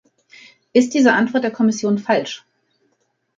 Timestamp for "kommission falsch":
1.51-2.43